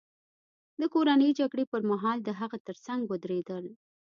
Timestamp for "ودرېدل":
3.11-3.65